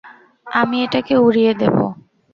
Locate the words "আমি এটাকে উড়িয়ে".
0.47-1.53